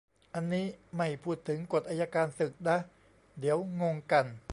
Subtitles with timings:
[0.33, 2.77] อันนี้ไม่พูดถึงกฎอัยการศึกนะ
[3.39, 4.25] เดี๋ยวงงกัน